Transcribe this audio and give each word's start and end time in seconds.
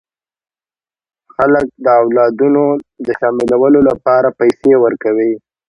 خلک 1.35 1.65
د 1.85 1.87
اولادونو 2.01 2.63
د 3.05 3.07
شاملولو 3.19 3.79
لپاره 3.89 4.35
پیسې 4.39 4.71
ورکوي. 4.83 5.31